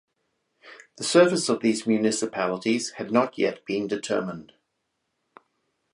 [0.97, 4.53] The surface of these municipalities had not yet been determined.